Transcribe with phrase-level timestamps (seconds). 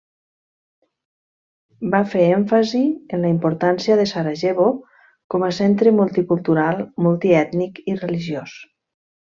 [1.95, 2.81] Va fer èmfasi
[3.17, 4.67] en la importància de Sarajevo
[5.35, 8.59] com a centre multicultural, multiètnic i religiós.